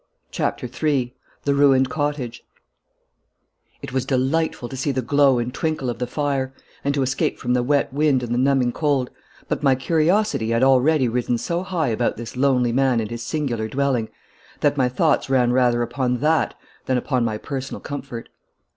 CHAPTER 0.31 0.65
III 0.67 1.13
THE 1.43 1.53
RUINED 1.53 1.91
COTTAGE 1.91 2.43
It 3.83 3.93
was 3.93 4.03
delightful 4.03 4.67
to 4.67 4.75
see 4.75 4.91
the 4.91 5.03
glow 5.03 5.37
and 5.37 5.53
twinkle 5.53 5.91
of 5.91 5.99
the 5.99 6.07
fire 6.07 6.55
and 6.83 6.91
to 6.95 7.03
escape 7.03 7.37
from 7.37 7.53
the 7.53 7.61
wet 7.61 7.93
wind 7.93 8.23
and 8.23 8.33
the 8.33 8.37
numbing 8.39 8.71
cold, 8.71 9.11
but 9.47 9.61
my 9.61 9.75
curiosity 9.75 10.49
had 10.49 10.63
already 10.63 11.07
risen 11.07 11.37
so 11.37 11.61
high 11.61 11.89
about 11.89 12.17
this 12.17 12.35
lonely 12.35 12.71
man 12.71 12.99
and 12.99 13.11
his 13.11 13.21
singular 13.21 13.67
dwelling 13.67 14.09
that 14.61 14.75
my 14.75 14.89
thoughts 14.89 15.29
ran 15.29 15.53
rather 15.53 15.83
upon 15.83 16.17
that 16.17 16.55
than 16.87 16.97
upon 16.97 17.23
my 17.23 17.37
personal 17.37 17.79
comfort. 17.79 18.29